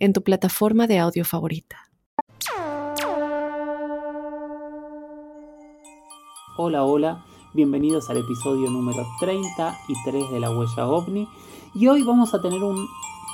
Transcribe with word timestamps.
en 0.00 0.14
tu 0.14 0.22
plataforma 0.22 0.86
de 0.86 0.98
audio 0.98 1.24
favorita. 1.24 1.76
Hola, 6.56 6.84
hola, 6.84 7.24
bienvenidos 7.52 8.08
al 8.10 8.16
episodio 8.16 8.70
número 8.70 9.06
33 9.20 10.30
de 10.32 10.40
La 10.40 10.50
Huella 10.50 10.86
OVNI 10.86 11.28
y 11.74 11.86
hoy 11.86 12.02
vamos 12.02 12.34
a 12.34 12.40
tener 12.40 12.62
un 12.62 12.88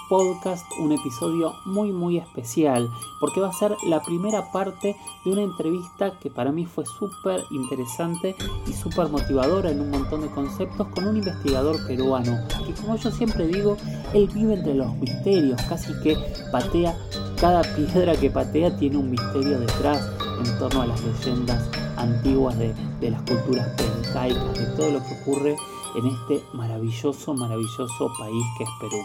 podcast, 0.09 0.67
un 0.79 0.93
episodio 0.93 1.55
muy 1.65 1.93
muy 1.93 2.19
especial, 2.19 2.91
porque 3.21 3.41
va 3.41 3.49
a 3.49 3.53
ser 3.53 3.77
la 3.87 4.03
primera 4.03 4.53
parte 4.53 4.97
de 5.25 5.31
una 5.31 5.43
entrevista 5.43 6.19
que 6.19 6.31
para 6.31 6.53
mí 6.53 6.67
fue 6.67 6.85
súper 6.87 7.45
interesante 7.51 8.37
y 8.67 8.73
súper 8.73 9.09
motivadora 9.09 9.71
en 9.71 9.81
un 9.81 9.91
montón 9.91 10.23
de 10.23 10.29
conceptos 10.29 10.89
con 10.89 11.07
un 11.07 11.17
investigador 11.17 11.85
peruano, 11.87 12.39
que 12.67 12.75
como 12.75 12.97
yo 12.97 13.11
siempre 13.11 13.47
digo, 13.47 13.77
él 14.15 14.29
vive 14.33 14.55
entre 14.55 14.75
los 14.75 14.95
misterios, 14.97 15.61
casi 15.63 15.93
que 16.03 16.17
patea, 16.53 16.97
cada 17.41 17.63
piedra 17.75 18.17
que 18.17 18.31
patea 18.31 18.77
tiene 18.77 18.97
un 18.97 19.11
misterio 19.11 19.59
detrás 19.61 20.11
en 20.45 20.59
torno 20.59 20.83
a 20.83 20.87
las 20.87 21.03
leyendas 21.03 21.69
antiguas 21.97 22.59
de, 22.59 22.75
de 23.01 23.11
las 23.11 23.23
culturas 23.23 23.69
pencaicas, 23.77 24.55
de 24.55 24.67
todo 24.77 24.91
lo 24.91 24.99
que 25.01 25.15
ocurre 25.23 25.57
en 25.97 26.07
este 26.07 26.45
maravilloso, 26.53 27.35
maravilloso 27.35 28.13
país 28.19 28.45
que 28.59 28.65
es 28.65 28.71
Perú. 28.81 28.99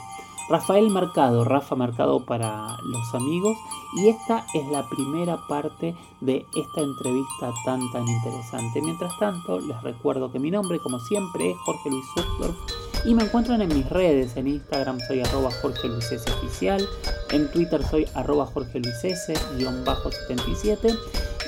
Rafael 0.52 0.90
Mercado, 0.90 1.46
Rafa 1.46 1.78
Mercado 1.78 2.26
para 2.26 2.76
los 2.84 3.16
amigos, 3.16 3.58
y 3.96 4.10
esta 4.10 4.46
es 4.54 4.68
la 4.68 4.86
primera 4.90 5.38
parte 5.48 5.96
de 6.20 6.46
esta 6.54 6.82
entrevista 6.82 7.54
tan 7.64 7.80
tan 7.94 8.06
interesante. 8.06 8.82
Mientras 8.82 9.18
tanto, 9.18 9.62
les 9.62 9.82
recuerdo 9.82 10.30
que 10.30 10.40
mi 10.40 10.52
nombre, 10.52 10.78
como 10.80 11.00
siempre, 11.00 11.52
es 11.52 11.58
Jorge 11.66 11.90
Luis 11.90 12.06
Susdorf 12.14 12.58
y 13.06 13.16
me 13.16 13.24
encuentran 13.24 13.62
en 13.62 13.70
mis 13.70 13.90
redes, 13.90 14.36
en 14.36 14.50
Instagram 14.50 15.00
soy 15.08 15.22
arroba 15.22 15.52
Jorge 15.62 15.88
Luis 15.88 16.12
S 16.12 16.30
oficial, 16.30 16.86
en 17.32 17.50
Twitter 17.52 17.82
soy 17.90 18.06
arroba 18.14 18.46
Jorge 18.46 18.82
Luis 18.82 19.06
S, 19.06 19.34
77, 19.34 20.94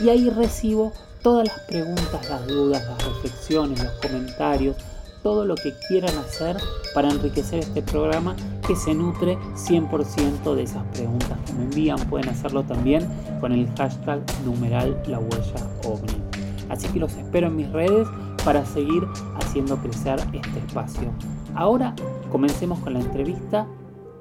y 0.02 0.10
ahí 0.10 0.30
recibo 0.30 0.94
todas 1.22 1.50
las 1.50 1.60
preguntas, 1.68 2.30
las 2.30 2.48
dudas, 2.48 2.82
las 2.88 3.04
reflexiones, 3.04 3.84
los 3.84 3.94
comentarios, 4.02 4.78
todo 5.24 5.46
lo 5.46 5.56
que 5.56 5.74
quieran 5.88 6.16
hacer 6.18 6.58
para 6.94 7.10
enriquecer 7.10 7.60
este 7.60 7.82
programa 7.82 8.36
que 8.68 8.76
se 8.76 8.94
nutre 8.94 9.38
100% 9.56 10.54
de 10.54 10.64
esas 10.64 10.84
preguntas 10.88 11.40
que 11.46 11.54
me 11.54 11.64
envían. 11.64 11.98
Pueden 12.10 12.30
hacerlo 12.30 12.64
también 12.64 13.08
con 13.40 13.52
el 13.52 13.68
hashtag 13.76 14.22
numeral 14.46 15.02
la 15.08 15.20
huella 15.20 15.68
ovni. 15.86 16.22
Así 16.70 16.88
que 16.90 17.00
los 17.00 17.14
espero 17.16 17.48
en 17.48 17.56
mis 17.56 17.72
redes 17.72 18.08
para 18.46 18.66
seguir 18.66 19.04
haciendo 19.36 19.78
crecer 19.78 20.20
este 20.34 20.60
espacio. 20.60 21.12
Ahora 21.56 21.96
comencemos 22.32 22.80
con 22.80 22.94
la 22.94 23.00
entrevista 23.00 23.68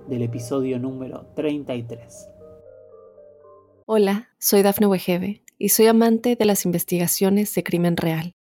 del 0.08 0.22
episodio 0.22 0.78
número 0.78 1.26
33. 1.34 2.28
Hola, 3.86 4.30
soy 4.38 4.62
Dafne 4.62 4.86
Wegebe 4.86 5.42
y 5.58 5.70
soy 5.70 5.86
amante 5.86 6.36
de 6.36 6.44
las 6.44 6.64
investigaciones 6.64 7.54
de 7.54 7.62
crimen 7.62 7.96
real. 7.96 8.34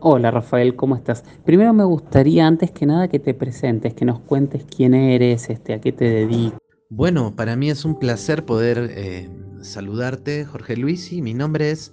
Hola 0.00 0.30
Rafael, 0.30 0.76
¿cómo 0.76 0.96
estás? 0.96 1.24
Primero 1.44 1.72
me 1.72 1.84
gustaría 1.84 2.46
antes 2.46 2.70
que 2.70 2.86
nada 2.86 3.08
que 3.08 3.18
te 3.18 3.34
presentes, 3.34 3.94
que 3.94 4.04
nos 4.04 4.20
cuentes 4.20 4.64
quién 4.64 4.94
eres, 4.94 5.50
este, 5.50 5.74
a 5.74 5.80
qué 5.80 5.92
te 5.92 6.06
dedicas. 6.06 6.58
Bueno, 6.88 7.36
para 7.36 7.54
mí 7.54 7.70
es 7.70 7.84
un 7.84 7.98
placer 7.98 8.44
poder 8.44 8.90
eh, 8.94 9.28
saludarte, 9.60 10.44
Jorge 10.44 10.76
Luis, 10.76 11.12
y 11.12 11.22
mi 11.22 11.34
nombre 11.34 11.70
es 11.70 11.92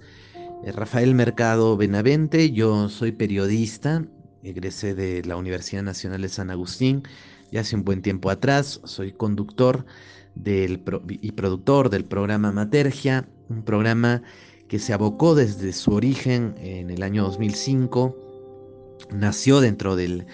eh, 0.64 0.72
Rafael 0.72 1.14
Mercado 1.16 1.76
Benavente, 1.76 2.52
yo 2.52 2.90
soy 2.90 3.12
periodista, 3.12 4.06
egresé 4.42 4.96
de 4.96 5.24
la 5.24 5.36
Universidad 5.36 5.84
Nacional 5.84 6.22
de 6.22 6.30
San 6.30 6.50
Agustín 6.50 7.04
ya 7.52 7.62
hace 7.62 7.76
un 7.76 7.84
buen 7.84 8.02
tiempo 8.02 8.30
atrás, 8.30 8.82
soy 8.84 9.12
conductor 9.14 9.86
del 10.36 10.84
y 11.10 11.32
productor 11.32 11.90
del 11.90 12.06
programa 12.06 12.52
Matergia, 12.52 13.28
un 13.50 13.64
programa 13.64 14.22
que 14.68 14.80
se 14.80 14.94
abocó 14.94 15.36
desde 15.36 15.74
su 15.74 15.92
origen 15.92 16.56
en 16.60 16.90
el 16.90 17.04
año 17.04 17.24
2005, 17.24 18.16
nació 19.12 19.62
dentro 19.62 19.96
del, 19.96 20.26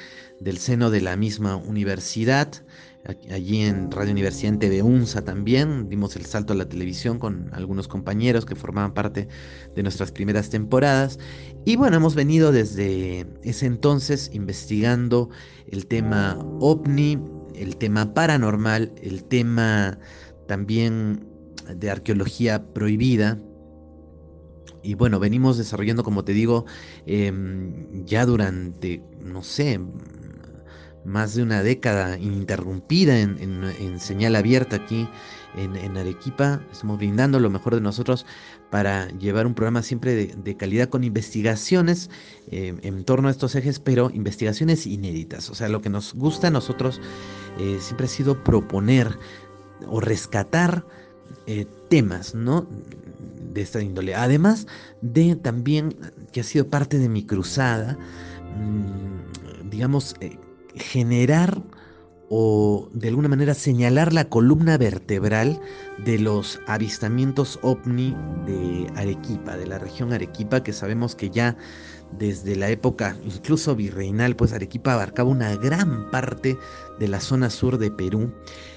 seno 0.57 0.89
de 0.89 1.01
la 1.01 1.15
misma 1.15 1.55
universidad, 1.55 2.49
allí 3.29 3.61
en 3.61 3.91
Radio 3.91 4.11
Universidad 4.11 4.53
en 4.53 4.59
TV 4.59 4.81
UNSA 4.81 5.23
también, 5.23 5.89
dimos 5.89 6.15
el 6.15 6.25
salto 6.25 6.53
a 6.53 6.55
la 6.55 6.69
televisión 6.69 7.19
con 7.19 7.49
algunos 7.53 7.87
compañeros 7.87 8.45
que 8.45 8.55
formaban 8.55 8.93
parte 8.93 9.27
de 9.75 9.83
nuestras 9.83 10.11
primeras 10.11 10.49
temporadas. 10.49 11.19
Y 11.65 11.75
bueno, 11.75 11.97
hemos 11.97 12.15
venido 12.15 12.51
desde 12.51 13.27
ese 13.43 13.65
entonces 13.65 14.29
investigando 14.33 15.29
el 15.67 15.85
tema 15.85 16.39
ovni, 16.59 17.19
el 17.55 17.75
tema 17.75 18.13
paranormal, 18.13 18.93
el 19.01 19.25
tema 19.25 19.99
también 20.47 21.27
de 21.75 21.91
arqueología 21.91 22.73
prohibida, 22.73 23.37
y 24.83 24.95
bueno, 24.95 25.19
venimos 25.19 25.57
desarrollando, 25.57 26.03
como 26.03 26.23
te 26.23 26.33
digo, 26.33 26.65
em, 27.05 28.05
ya 28.05 28.25
durante, 28.25 29.01
no 29.21 29.41
sé, 29.41 29.79
más 31.05 31.35
de 31.35 31.43
una 31.43 31.63
década 31.63 32.17
ininterrumpida 32.17 33.19
en, 33.19 33.99
señal 33.99 34.35
abierta 34.35 34.77
aquí 34.77 35.07
en, 35.55 35.97
Arequipa. 35.97 36.61
Estamos 36.71 36.97
brindando 36.97 37.39
lo 37.39 37.49
mejor 37.49 37.75
de 37.75 37.81
nosotros 37.81 38.25
para 38.69 39.09
llevar 39.09 39.45
un 39.45 39.53
programa 39.53 39.83
siempre 39.83 40.15
de, 40.27 40.57
calidad 40.57 40.89
con 40.89 41.03
investigaciones 41.03 42.09
em, 42.51 42.77
en 42.83 43.03
torno 43.03 43.27
a 43.27 43.31
estos 43.31 43.55
ejes, 43.55 43.79
pero 43.79 44.11
investigaciones 44.13 44.87
inéditas. 44.87 45.49
O 45.49 45.55
sea, 45.55 45.69
lo 45.69 45.81
que 45.81 45.89
nos 45.89 46.13
gusta 46.13 46.47
a 46.47 46.51
nosotros 46.51 47.01
eh, 47.59 47.77
siempre 47.79 48.05
ha 48.05 48.09
sido 48.09 48.43
proponer 48.43 49.17
o 49.87 49.99
rescatar 49.99 50.85
eh, 51.47 51.65
temas, 51.89 52.35
¿no? 52.35 52.67
de 53.53 53.61
esta 53.61 53.81
índole. 53.81 54.15
Además 54.15 54.67
de 55.01 55.35
también 55.35 55.95
que 56.31 56.41
ha 56.41 56.43
sido 56.43 56.67
parte 56.67 56.97
de 56.97 57.09
mi 57.09 57.23
cruzada, 57.23 57.97
mm, 58.57 59.69
digamos, 59.69 60.15
eh, 60.19 60.37
generar 60.75 61.61
o 62.29 62.89
de 62.93 63.09
alguna 63.09 63.27
manera 63.27 63.53
señalar 63.53 64.11
la 64.11 64.25
columna 64.25 64.77
vertebral 64.77 65.61
de 66.03 66.17
los 66.17 66.59
avistamientos 66.65 67.59
ovni 67.61 68.15
de 68.47 68.91
Arequipa, 68.95 69.55
de 69.55 69.67
la 69.67 69.77
región 69.77 70.13
Arequipa, 70.13 70.63
que 70.63 70.73
sabemos 70.73 71.15
que 71.15 71.29
ya 71.29 71.55
desde 72.17 72.55
la 72.55 72.69
época 72.69 73.17
incluso 73.25 73.75
virreinal, 73.75 74.35
pues 74.35 74.53
Arequipa 74.53 74.93
abarcaba 74.93 75.29
una 75.29 75.55
gran 75.55 76.09
parte 76.11 76.57
de 76.99 77.07
la 77.07 77.19
zona 77.19 77.49
sur 77.49 77.77
de 77.77 77.91
Perú. 77.91 78.31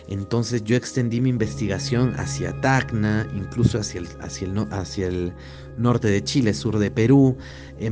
Entonces 0.09 0.62
yo 0.62 0.77
extendí 0.77 1.21
mi 1.21 1.31
investigación 1.31 2.15
hacia 2.17 2.59
Tacna, 2.61 3.27
incluso 3.35 3.79
hacia 3.79 4.00
el, 4.00 4.09
hacia 4.21 4.47
el, 4.47 4.59
hacia 4.73 5.06
el 5.09 5.35
norte 5.77 6.09
de 6.09 6.23
Chile, 6.23 6.55
sur 6.55 6.79
de 6.79 6.91
Perú. 6.91 7.37
He 7.79 7.91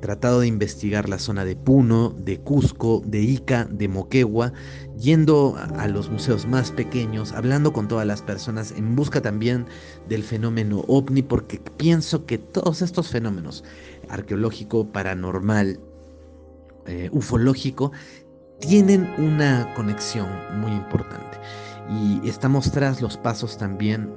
tratado 0.00 0.40
de 0.40 0.48
investigar 0.48 1.08
la 1.08 1.18
zona 1.18 1.44
de 1.44 1.56
Puno, 1.56 2.14
de 2.18 2.38
Cusco, 2.40 3.02
de 3.06 3.20
Ica, 3.20 3.64
de 3.70 3.88
Moquegua, 3.88 4.52
yendo 4.98 5.56
a 5.76 5.88
los 5.88 6.10
museos 6.10 6.46
más 6.46 6.70
pequeños, 6.72 7.32
hablando 7.32 7.72
con 7.72 7.88
todas 7.88 8.06
las 8.06 8.22
personas 8.22 8.72
en 8.72 8.94
busca 8.96 9.22
también 9.22 9.66
del 10.08 10.22
fenómeno 10.24 10.84
ovni, 10.88 11.22
porque 11.22 11.60
pienso 11.76 12.26
que 12.26 12.38
todos 12.38 12.82
estos 12.82 13.08
fenómenos, 13.08 13.64
arqueológico, 14.12 14.92
paranormal, 14.92 15.80
eh, 16.86 17.08
ufológico, 17.12 17.92
tienen 18.60 19.12
una 19.18 19.72
conexión 19.74 20.28
muy 20.60 20.70
importante. 20.70 21.38
Y 21.90 22.28
estamos 22.28 22.70
tras 22.70 23.02
los 23.02 23.16
pasos 23.16 23.58
también 23.58 24.12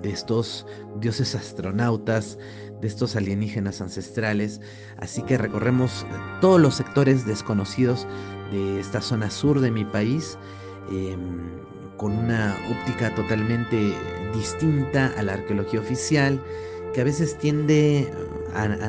de 0.00 0.10
estos 0.10 0.66
dioses 1.00 1.34
astronautas, 1.34 2.38
de 2.80 2.88
estos 2.88 3.14
alienígenas 3.14 3.80
ancestrales. 3.80 4.60
Así 4.98 5.22
que 5.22 5.36
recorremos 5.36 6.06
todos 6.40 6.60
los 6.60 6.74
sectores 6.74 7.26
desconocidos 7.26 8.06
de 8.50 8.80
esta 8.80 9.00
zona 9.00 9.30
sur 9.30 9.60
de 9.60 9.70
mi 9.70 9.84
país. 9.84 10.38
Em, 10.90 11.62
con 12.02 12.18
una 12.18 12.56
óptica 12.68 13.14
totalmente 13.14 13.94
distinta 14.34 15.12
a 15.16 15.22
la 15.22 15.34
arqueología 15.34 15.78
oficial, 15.78 16.42
que 16.92 17.00
a 17.00 17.04
veces 17.04 17.38
tiende, 17.38 18.12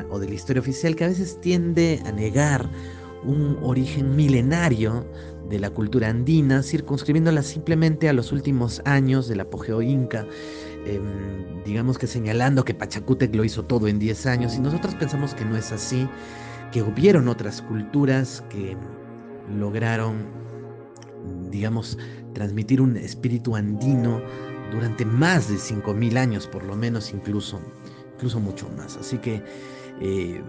o 0.09 0.19
de 0.19 0.27
la 0.27 0.33
historia 0.33 0.61
oficial, 0.61 0.95
que 0.95 1.05
a 1.05 1.07
veces 1.07 1.39
tiende 1.41 2.01
a 2.05 2.11
negar 2.11 2.69
un 3.23 3.57
origen 3.61 4.15
milenario 4.15 5.05
de 5.49 5.59
la 5.59 5.69
cultura 5.69 6.09
andina, 6.09 6.63
circunscribiéndola 6.63 7.43
simplemente 7.43 8.09
a 8.09 8.13
los 8.13 8.31
últimos 8.31 8.81
años 8.85 9.27
del 9.27 9.41
apogeo 9.41 9.81
inca, 9.81 10.25
em, 10.85 11.63
digamos 11.63 11.97
que 11.97 12.07
señalando 12.07 12.65
que 12.65 12.73
Pachacútec 12.73 13.33
lo 13.35 13.43
hizo 13.43 13.63
todo 13.63 13.87
en 13.87 13.99
10 13.99 14.25
años, 14.25 14.55
y 14.55 14.59
nosotros 14.59 14.95
pensamos 14.95 15.33
que 15.33 15.45
no 15.45 15.55
es 15.57 15.71
así, 15.71 16.07
que 16.71 16.81
hubieron 16.81 17.27
otras 17.27 17.61
culturas 17.61 18.43
que 18.49 18.75
lograron, 19.57 20.25
digamos, 21.51 21.97
transmitir 22.33 22.81
un 22.81 22.97
espíritu 22.97 23.55
andino 23.55 24.21
durante 24.71 25.05
más 25.05 25.49
de 25.49 25.57
5.000 25.57 26.17
años, 26.17 26.47
por 26.47 26.63
lo 26.63 26.75
menos, 26.75 27.13
incluso, 27.13 27.61
incluso 28.15 28.39
mucho 28.39 28.69
más. 28.77 28.97
Así 28.97 29.17
que 29.17 29.43
eh, 30.01 30.41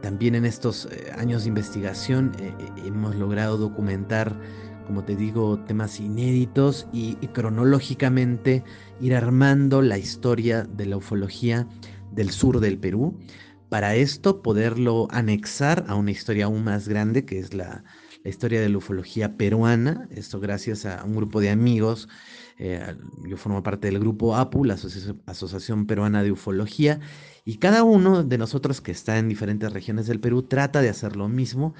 también 0.00 0.34
en 0.34 0.44
estos 0.44 0.86
eh, 0.86 1.12
años 1.16 1.42
de 1.42 1.48
investigación 1.48 2.32
eh, 2.38 2.52
hemos 2.84 3.16
logrado 3.16 3.56
documentar, 3.56 4.38
como 4.86 5.04
te 5.04 5.16
digo, 5.16 5.58
temas 5.64 6.00
inéditos 6.00 6.86
y, 6.92 7.14
cronológicamente 7.28 8.64
ir 9.00 9.14
armando 9.14 9.82
la 9.82 9.98
historia 9.98 10.64
de 10.64 10.86
la 10.86 10.96
ufología 10.96 11.66
del 12.12 12.30
sur 12.30 12.60
del 12.60 12.78
Perú. 12.78 13.18
Para 13.68 13.96
esto 13.96 14.40
poderlo 14.40 15.08
anexar 15.10 15.84
a 15.88 15.94
una 15.94 16.10
historia 16.10 16.46
aún 16.46 16.64
más 16.64 16.88
grande 16.88 17.26
que 17.26 17.38
es 17.38 17.52
la, 17.52 17.84
la 18.24 18.30
historia 18.30 18.60
de 18.60 18.68
la 18.70 18.78
ufología 18.78 19.36
peruana, 19.36 20.08
esto 20.10 20.40
gracias 20.40 20.86
a 20.86 21.04
un 21.04 21.14
grupo 21.14 21.40
de 21.40 21.50
amigos. 21.50 22.08
Eh, 22.58 22.96
yo 23.24 23.36
formo 23.36 23.62
parte 23.62 23.88
del 23.88 24.00
grupo 24.00 24.36
APU, 24.36 24.64
la 24.64 24.76
Asociación 25.26 25.86
Peruana 25.86 26.22
de 26.22 26.32
Ufología, 26.32 26.98
y 27.44 27.58
cada 27.58 27.84
uno 27.84 28.24
de 28.24 28.36
nosotros 28.36 28.80
que 28.80 28.90
está 28.90 29.18
en 29.18 29.28
diferentes 29.28 29.72
regiones 29.72 30.06
del 30.06 30.18
Perú 30.18 30.42
trata 30.42 30.82
de 30.82 30.88
hacer 30.88 31.14
lo 31.14 31.28
mismo 31.28 31.74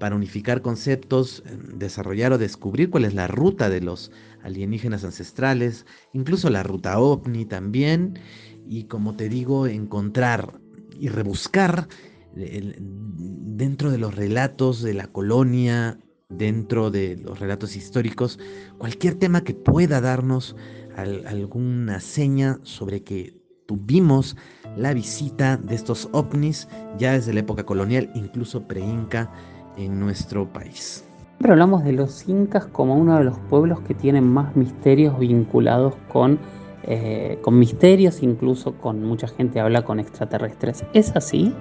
para 0.00 0.16
unificar 0.16 0.60
conceptos, 0.60 1.44
em, 1.46 1.78
desarrollar 1.78 2.32
o 2.32 2.38
descubrir 2.38 2.90
cuál 2.90 3.04
es 3.04 3.14
la 3.14 3.28
ruta 3.28 3.70
de 3.70 3.80
los 3.80 4.10
alienígenas 4.42 5.04
ancestrales, 5.04 5.86
incluso 6.12 6.50
la 6.50 6.64
ruta 6.64 6.98
ovni 6.98 7.44
también, 7.44 8.18
y 8.66 8.84
como 8.84 9.14
te 9.14 9.28
digo, 9.28 9.68
encontrar 9.68 10.58
y 10.98 11.08
rebuscar 11.08 11.88
dentro 12.34 13.92
de 13.92 13.98
los 13.98 14.16
relatos 14.16 14.82
de 14.82 14.94
la 14.94 15.06
colonia, 15.06 15.98
dentro 16.28 16.90
de 16.90 17.16
los 17.16 17.38
relatos 17.38 17.76
históricos, 17.76 18.38
cualquier 18.78 19.14
tema 19.14 19.42
que 19.42 19.54
pueda 19.54 20.00
darnos 20.00 20.56
alguna 20.96 22.00
seña 22.00 22.58
sobre 22.62 23.02
que 23.02 23.44
tuvimos 23.66 24.36
la 24.76 24.92
visita 24.94 25.56
de 25.56 25.74
estos 25.74 26.08
ovnis 26.12 26.68
ya 26.98 27.12
desde 27.12 27.32
la 27.32 27.40
época 27.40 27.64
colonial, 27.64 28.10
incluso 28.14 28.66
pre-inca, 28.66 29.30
en 29.76 29.98
nuestro 29.98 30.52
país. 30.52 31.04
Siempre 31.30 31.52
hablamos 31.52 31.84
de 31.84 31.92
los 31.92 32.28
incas 32.28 32.66
como 32.66 32.94
uno 32.96 33.18
de 33.18 33.24
los 33.24 33.38
pueblos 33.50 33.80
que 33.80 33.94
tienen 33.94 34.24
más 34.24 34.54
misterios 34.54 35.18
vinculados 35.18 35.94
con, 36.12 36.38
eh, 36.84 37.38
con 37.42 37.58
misterios, 37.58 38.22
incluso 38.22 38.74
con 38.78 39.02
mucha 39.02 39.26
gente 39.26 39.58
habla 39.58 39.82
con 39.82 39.98
extraterrestres. 39.98 40.84
¿Es 40.92 41.14
así? 41.16 41.52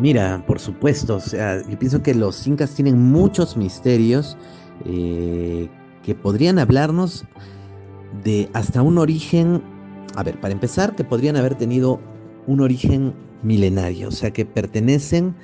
Mira, 0.00 0.44
por 0.46 0.58
supuesto, 0.58 1.16
o 1.16 1.20
sea, 1.20 1.62
yo 1.66 1.78
pienso 1.78 2.02
que 2.02 2.14
los 2.14 2.46
incas 2.46 2.74
tienen 2.74 2.98
muchos 2.98 3.56
misterios 3.56 4.36
eh, 4.84 5.68
que 6.02 6.14
podrían 6.14 6.58
hablarnos 6.58 7.24
de 8.22 8.50
hasta 8.52 8.82
un 8.82 8.98
origen, 8.98 9.62
a 10.14 10.22
ver, 10.22 10.38
para 10.38 10.52
empezar, 10.52 10.94
que 10.94 11.04
podrían 11.04 11.36
haber 11.36 11.54
tenido 11.54 11.98
un 12.46 12.60
origen 12.60 13.14
milenario, 13.42 14.08
o 14.08 14.12
sea, 14.12 14.32
que 14.32 14.44
pertenecen 14.44 15.34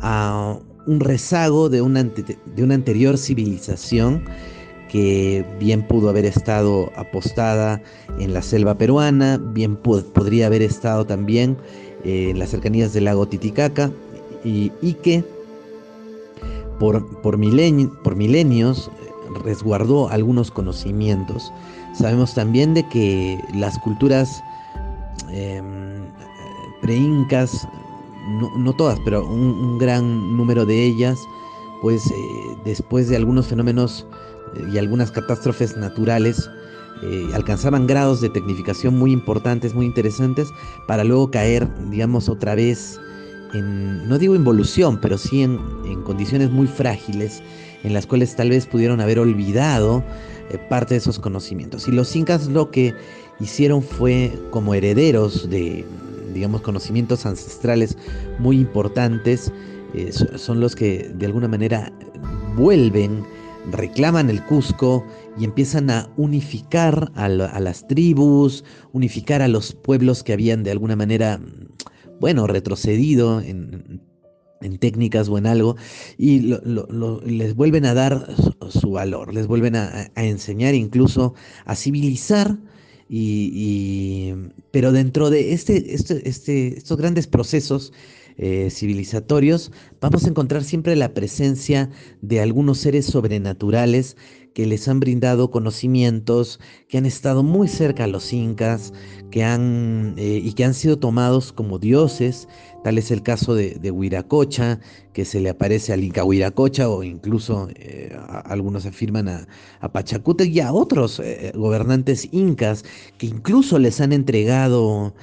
a 0.00 0.58
un 0.86 1.00
rezago 1.00 1.68
de 1.68 1.80
una, 1.80 2.02
de 2.02 2.62
una 2.62 2.74
anterior 2.74 3.16
civilización 3.16 4.24
que 4.88 5.46
bien 5.58 5.86
pudo 5.86 6.10
haber 6.10 6.26
estado 6.26 6.90
apostada 6.96 7.80
en 8.18 8.34
la 8.34 8.42
selva 8.42 8.76
peruana, 8.76 9.38
bien 9.38 9.76
podría 9.76 10.48
haber 10.48 10.60
estado 10.60 11.06
también 11.06 11.56
en 12.04 12.38
las 12.38 12.50
cercanías 12.50 12.92
del 12.92 13.04
lago 13.04 13.26
Titicaca 13.26 13.90
y, 14.44 14.70
que 15.02 15.24
por, 16.78 17.06
por, 17.22 17.38
por 18.02 18.16
milenios 18.16 18.90
resguardó 19.44 20.08
algunos 20.08 20.50
conocimientos. 20.50 21.52
Sabemos 21.94 22.34
también 22.34 22.74
de 22.74 22.88
que 22.88 23.38
las 23.54 23.78
culturas 23.78 24.42
eh, 25.30 25.62
pre-incas, 26.82 27.66
no, 28.56 28.72
todas, 28.74 28.98
pero 29.04 29.26
un, 29.26 29.78
gran 29.78 30.36
número 30.36 30.66
de 30.66 30.84
ellas, 30.84 31.18
pues 31.80 32.06
eh, 32.06 32.12
después 32.64 33.08
de 33.08 33.16
algunos 33.16 33.46
fenómenos 33.46 34.06
eh, 34.56 34.64
y 34.72 34.78
algunas 34.78 35.10
catástrofes 35.10 35.76
naturales, 35.76 36.50
eh, 37.02 37.28
alcanzaban 37.34 37.86
grados 37.86 38.20
de 38.20 38.28
tecnificación 38.28 38.96
muy 38.96 39.10
importantes, 39.10 39.74
muy 39.74 39.86
interesantes, 39.86 40.52
para 40.86 41.02
luego 41.02 41.30
caer, 41.30 41.68
digamos, 41.90 42.28
otra 42.28 42.54
vez 42.54 43.00
en, 43.54 44.08
no 44.08 44.18
digo 44.18 44.34
involución, 44.34 44.98
pero 45.00 45.18
sí 45.18 45.42
en, 45.42 45.58
condiciones 46.04 46.50
muy 46.50 46.66
frágiles, 46.66 47.42
en 47.82 47.92
las 47.92 48.06
cuales 48.06 48.36
tal 48.36 48.50
vez 48.50 48.66
pudieron 48.66 49.00
haber 49.00 49.18
olvidado 49.18 50.04
eh, 50.50 50.58
parte 50.68 50.94
de 50.94 50.98
esos 50.98 51.18
conocimientos. 51.18 51.88
Y 51.88 51.92
los 51.92 52.14
incas 52.14 52.46
lo 52.46 52.70
que 52.70 52.94
hicieron 53.40 53.82
fue 53.82 54.32
como 54.50 54.74
herederos 54.74 55.50
de, 55.50 55.84
digamos, 56.32 56.62
conocimientos 56.62 57.26
ancestrales 57.26 57.96
muy 58.38 58.58
importantes, 58.58 59.52
eh, 59.94 60.12
son 60.12 60.60
los 60.60 60.76
que 60.76 61.10
de 61.14 61.26
alguna 61.26 61.48
manera 61.48 61.92
vuelven 62.56 63.24
reclaman 63.70 64.30
el 64.30 64.44
Cusco 64.44 65.04
y 65.38 65.44
empiezan 65.44 65.90
a 65.90 66.10
unificar 66.16 67.12
a, 67.14 67.28
las 67.28 67.86
tribus, 67.86 68.64
unificar 68.92 69.42
a 69.42 69.48
los 69.48 69.74
pueblos 69.74 70.22
que 70.22 70.32
habían 70.32 70.62
de 70.62 70.72
alguna 70.72 70.96
manera, 70.96 71.40
bueno, 72.20 72.46
retrocedido 72.46 73.40
en, 73.40 74.00
técnicas 74.78 75.28
o 75.28 75.38
en 75.38 75.46
algo, 75.46 75.76
y 76.18 76.54
les 77.24 77.54
vuelven 77.54 77.84
a 77.84 77.94
dar 77.94 78.28
su, 78.68 78.92
valor, 78.92 79.34
les 79.34 79.46
vuelven 79.46 79.76
a, 79.76 80.10
enseñar 80.16 80.74
incluso 80.74 81.34
a 81.64 81.74
civilizar. 81.74 82.58
Y, 83.14 84.32
pero 84.70 84.90
dentro 84.90 85.28
de 85.28 85.52
este, 85.52 85.94
este, 85.94 86.26
este 86.26 86.78
estos 86.78 86.96
grandes 86.96 87.26
procesos 87.26 87.92
eh, 88.38 88.70
civilizatorios, 88.70 89.70
vamos 90.00 90.24
a 90.24 90.28
encontrar 90.28 90.64
siempre 90.64 90.96
la 90.96 91.12
presencia 91.12 91.90
de 92.22 92.40
algunos 92.40 92.78
seres 92.78 93.04
sobrenaturales 93.04 94.16
que 94.54 94.66
les 94.66 94.88
han 94.88 95.00
brindado 95.00 95.50
conocimientos, 95.50 96.60
que 96.88 96.98
han 96.98 97.06
estado 97.06 97.42
muy 97.42 97.68
cerca 97.68 98.04
a 98.04 98.06
los 98.06 98.32
incas, 98.32 98.92
que 99.30 99.44
han, 99.44 100.14
eh, 100.18 100.40
y 100.42 100.52
que 100.52 100.64
han 100.64 100.74
sido 100.74 100.98
tomados 100.98 101.52
como 101.52 101.78
dioses. 101.78 102.48
Tal 102.84 102.98
es 102.98 103.10
el 103.10 103.22
caso 103.22 103.54
de, 103.54 103.90
Huiracocha, 103.90 104.80
que 105.12 105.24
se 105.24 105.40
le 105.40 105.50
aparece 105.50 105.92
al 105.92 106.02
Inca 106.02 106.24
Huiracocha, 106.24 106.88
o 106.88 107.02
incluso 107.02 107.68
eh, 107.76 108.14
algunos 108.44 108.86
afirman 108.86 109.28
a, 109.28 109.46
a, 109.80 109.92
Pachacútec 109.92 110.48
y 110.50 110.60
a 110.60 110.72
otros 110.72 111.20
eh, 111.20 111.52
gobernantes 111.54 112.28
incas, 112.32 112.84
que 113.18 113.26
incluso 113.26 113.78
les 113.78 114.00
han 114.00 114.12
entregado 114.12 115.14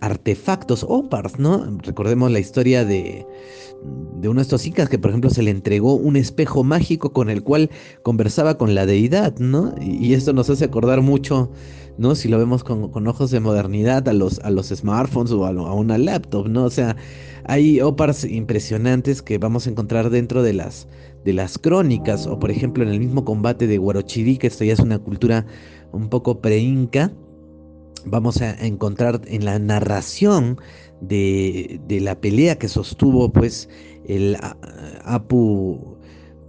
artefactos, 0.00 0.84
opars, 0.88 1.38
¿no? 1.38 1.78
Recordemos 1.82 2.30
la 2.30 2.40
historia 2.40 2.84
de 2.84 3.26
de 4.20 4.28
uno 4.28 4.38
de 4.38 4.42
estos 4.42 4.66
incas 4.66 4.88
que 4.88 4.98
por 4.98 5.10
ejemplo 5.10 5.30
se 5.30 5.42
le 5.42 5.50
entregó 5.50 5.94
un 5.94 6.16
espejo 6.16 6.64
mágico 6.64 7.12
con 7.12 7.28
el 7.28 7.42
cual 7.42 7.70
conversaba 8.02 8.56
con 8.56 8.74
la 8.74 8.86
deidad, 8.86 9.38
¿no? 9.38 9.74
Y, 9.80 10.14
esto 10.14 10.32
nos 10.32 10.48
hace 10.48 10.64
acordar 10.64 11.02
mucho, 11.02 11.50
¿no? 11.98 12.14
Si 12.14 12.28
lo 12.28 12.38
vemos 12.38 12.64
con, 12.64 13.06
ojos 13.06 13.30
de 13.30 13.40
modernidad 13.40 14.08
a 14.08 14.12
los, 14.12 14.38
a 14.40 14.50
los 14.50 14.68
smartphones 14.68 15.32
o 15.32 15.46
a, 15.46 15.50
una 15.74 15.98
laptop, 15.98 16.48
¿no? 16.48 16.64
O 16.64 16.70
sea, 16.70 16.96
hay 17.44 17.80
opars 17.80 18.24
impresionantes 18.24 19.22
que 19.22 19.38
vamos 19.38 19.66
a 19.66 19.70
encontrar 19.70 20.10
dentro 20.10 20.42
de 20.42 20.54
las, 20.54 20.88
de 21.24 21.34
las 21.34 21.58
crónicas 21.58 22.26
o 22.26 22.38
por 22.38 22.50
ejemplo 22.50 22.82
en 22.82 22.88
el 22.88 22.98
mismo 22.98 23.24
combate 23.24 23.66
de 23.66 23.78
Huarochirí, 23.78 24.38
que 24.38 24.46
esto 24.46 24.64
ya 24.64 24.72
es 24.72 24.80
una 24.80 24.98
cultura 24.98 25.46
un 25.92 26.08
poco 26.08 26.40
pre-inca, 26.40 27.12
vamos 28.06 28.40
a 28.40 28.52
encontrar 28.64 29.20
en 29.26 29.44
la 29.44 29.58
narración 29.58 30.58
de, 31.00 31.80
la 31.88 32.20
pelea 32.20 32.58
que 32.58 32.68
sostuvo 32.68 33.32
pues 33.32 33.68
el 34.06 34.36
Apu 35.04 35.98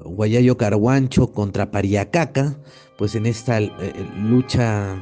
Guayayo 0.03 0.57
Carhuancho 0.57 1.33
contra 1.33 1.71
Pariacaca, 1.71 2.57
pues 2.97 3.15
en 3.15 3.25
esta 3.25 3.59
eh, 3.59 3.71
lucha 4.17 4.95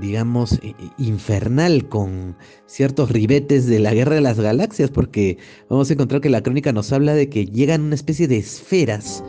digamos, 0.00 0.60
infernal 0.96 1.88
con 1.88 2.36
ciertos 2.66 3.10
ribetes 3.10 3.66
de 3.66 3.80
la 3.80 3.92
guerra 3.92 4.14
de 4.14 4.20
las 4.20 4.38
galaxias, 4.38 4.90
porque 4.90 5.36
vamos 5.68 5.90
a 5.90 5.94
encontrar 5.94 6.20
que 6.20 6.30
la 6.30 6.44
crónica 6.44 6.72
nos 6.72 6.92
habla 6.92 7.14
de 7.14 7.28
que 7.28 7.46
llegan 7.46 7.82
una 7.82 7.96
especie 7.96 8.28
de 8.28 8.38
esferas, 8.38 9.24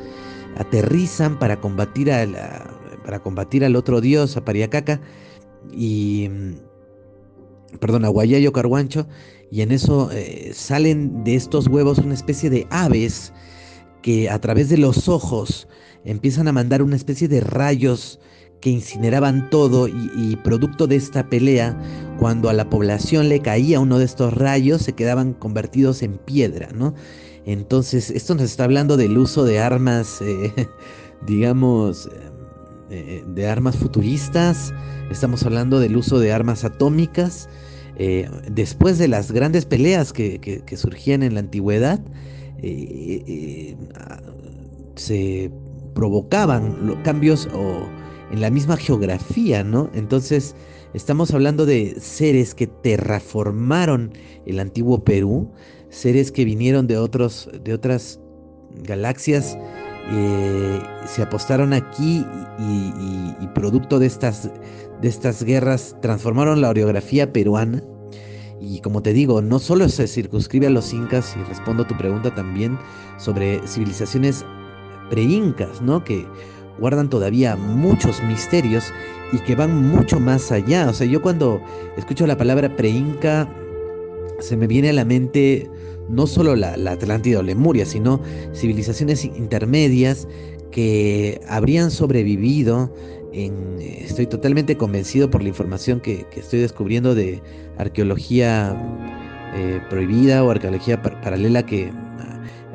aterrizan 0.55 1.39
para 1.39 1.59
combatir, 1.59 2.11
a 2.11 2.27
para 3.03 3.19
combatir 3.19 3.65
al 3.65 3.75
otro 3.75 4.01
dios, 4.01 4.37
a 4.37 4.45
Pariacaca, 4.45 5.01
y, 5.71 6.29
perdón, 7.79 8.05
a 8.05 8.09
Guayayo 8.09 8.51
Carguancho, 8.51 9.07
y 9.51 9.61
en 9.61 9.71
eso 9.71 10.09
eh, 10.11 10.51
salen 10.53 11.23
de 11.23 11.35
estos 11.35 11.67
huevos 11.67 11.97
una 11.97 12.13
especie 12.13 12.49
de 12.49 12.67
aves 12.69 13.33
que 14.01 14.29
a 14.29 14.39
través 14.39 14.69
de 14.69 14.77
los 14.77 15.09
ojos 15.09 15.67
empiezan 16.05 16.47
a 16.47 16.53
mandar 16.53 16.81
una 16.81 16.95
especie 16.95 17.27
de 17.27 17.41
rayos 17.41 18.19
que 18.61 18.69
incineraban 18.69 19.49
todo 19.49 19.87
y, 19.87 20.35
producto 20.43 20.87
de 20.87 20.95
esta 20.95 21.27
pelea, 21.27 21.77
cuando 22.19 22.47
a 22.47 22.53
la 22.53 22.69
población 22.69 23.27
le 23.27 23.41
caía 23.41 23.79
uno 23.79 23.97
de 23.97 24.05
estos 24.05 24.33
rayos, 24.33 24.83
se 24.83 24.93
quedaban 24.93 25.33
convertidos 25.33 26.03
en 26.03 26.17
piedra, 26.17 26.69
¿no? 26.73 26.93
Entonces, 27.45 28.11
esto 28.11 28.35
nos 28.35 28.43
está 28.43 28.65
hablando 28.65 28.97
del 28.97 29.17
uso 29.17 29.45
de 29.45 29.59
armas, 29.59 30.21
eh, 30.21 30.53
digamos, 31.25 32.07
eh, 32.91 33.23
de 33.25 33.47
armas 33.47 33.77
futuristas, 33.77 34.73
estamos 35.09 35.43
hablando 35.45 35.79
del 35.79 35.97
uso 35.97 36.19
de 36.19 36.31
armas 36.31 36.63
atómicas, 36.63 37.49
eh, 37.95 38.29
después 38.51 38.97
de 38.97 39.07
las 39.07 39.31
grandes 39.31 39.65
peleas 39.65 40.13
que, 40.13 40.61
surgían 40.75 41.23
en 41.23 41.33
la 41.35 41.39
antigüedad, 41.39 41.99
se 44.95 45.51
provocaban 45.93 47.01
cambios 47.03 47.47
o 47.53 47.87
en 48.31 48.41
la 48.41 48.49
misma 48.49 48.77
geografía, 48.77 49.63
¿no? 49.63 49.89
Entonces, 49.93 50.55
estamos 50.93 51.33
hablando 51.33 51.65
de 51.65 51.99
seres 51.99 52.55
que 52.55 52.67
terraformaron 52.67 54.13
el 54.45 54.59
antiguo 54.59 55.03
Perú, 55.03 55.51
seres 55.89 56.31
que 56.31 56.45
vinieron 56.45 56.87
de, 56.87 56.97
otros, 56.97 57.49
de 57.63 57.73
otras 57.73 58.19
galaxias, 58.83 59.57
eh, 60.09 60.81
se 61.05 61.21
apostaron 61.21 61.73
aquí 61.73 62.25
y, 62.59 63.47
producto 63.53 63.99
de 63.99 64.07
estas, 64.07 64.49
de 65.01 65.07
estas 65.07 65.43
guerras 65.43 65.95
transformaron 66.01 66.61
la 66.61 66.69
orografía 66.69 67.31
peruana. 67.31 67.83
Y 68.59 68.79
como 68.81 69.01
te 69.01 69.13
digo, 69.13 69.41
no 69.41 69.59
solo 69.59 69.89
se 69.89 70.07
circunscribe 70.07 70.67
a 70.67 70.69
los 70.69 70.93
incas, 70.93 71.35
y 71.35 71.43
respondo 71.49 71.83
a 71.83 71.87
tu 71.87 71.97
pregunta 71.97 72.33
también 72.33 72.77
sobre 73.17 73.65
civilizaciones 73.67 74.45
pre-incas, 75.09 75.81
¿no? 75.81 76.03
Que 76.03 76.25
guardan 76.79 77.09
todavía 77.09 77.55
muchos 77.55 78.21
misterios 78.23 78.93
y 79.31 79.39
que 79.39 79.55
van 79.55 79.89
mucho 79.89 80.19
más 80.19 80.51
allá. 80.51 80.89
O 80.89 80.93
sea, 80.93 81.07
yo 81.07 81.21
cuando 81.21 81.61
escucho 81.97 82.25
la 82.27 82.37
palabra 82.37 82.75
pre-inca, 82.75 83.47
se 84.39 84.57
me 84.57 84.67
viene 84.67 84.89
a 84.89 84.93
la 84.93 85.05
mente 85.05 85.69
no 86.11 86.27
solo 86.27 86.55
la, 86.55 86.73
Atlántida 86.91 87.39
o 87.39 87.43
Lemuria, 87.43 87.85
sino 87.85 88.21
civilizaciones 88.53 89.25
intermedias 89.25 90.27
que 90.71 91.41
habrían 91.47 91.91
sobrevivido 91.91 92.93
en, 93.33 93.77
estoy 93.79 94.27
totalmente 94.27 94.77
convencido 94.77 95.29
por 95.29 95.41
la 95.41 95.49
información 95.49 96.01
que, 96.01 96.25
estoy 96.35 96.59
descubriendo 96.59 97.15
de 97.15 97.41
arqueología 97.77 98.75
eh, 99.55 99.81
prohibida 99.89 100.43
o 100.43 100.51
arqueología 100.51 101.01
paralela 101.01 101.65
que 101.65 101.91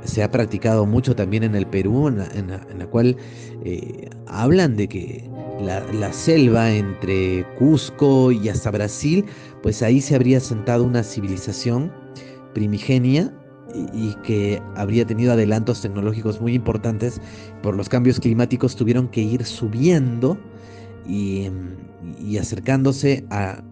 se 0.06 0.22
ha 0.22 0.30
practicado 0.30 0.86
mucho 0.86 1.14
también 1.14 1.42
en 1.42 1.54
el 1.54 1.66
Perú, 1.66 2.08
en 2.08 2.48
la, 2.48 2.86
cual 2.86 3.16
eh, 3.64 4.08
hablan 4.26 4.76
de 4.76 4.88
que 4.88 5.28
la, 5.60 6.12
selva 6.12 6.70
entre 6.72 7.44
Cusco 7.58 8.32
y 8.32 8.48
hasta 8.48 8.70
Brasil, 8.70 9.24
pues 9.62 9.82
ahí 9.82 10.00
se 10.00 10.14
habría 10.14 10.40
sentado 10.40 10.84
una 10.84 11.02
civilización 11.02 11.92
primigenia 12.56 13.30
y, 13.92 14.14
que 14.24 14.62
habría 14.76 15.06
tenido 15.06 15.34
adelantos 15.34 15.82
tecnológicos 15.82 16.40
muy 16.40 16.54
importantes. 16.54 17.20
Por 17.62 17.76
los 17.76 17.90
cambios 17.90 18.18
climáticos 18.18 18.76
tuvieron 18.76 19.08
que 19.08 19.20
ir 19.20 19.44
subiendo 19.44 20.38
y, 21.06 21.50
acercándose 22.40 23.26
a, 23.28 23.62